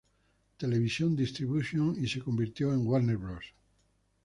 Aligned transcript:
Television 0.57 1.15
Distribution 1.15 1.95
y 2.03 2.07
se 2.07 2.21
convirtió 2.21 2.73
en 2.73 2.87
Warner 2.87 3.17
Bros. 3.17 3.45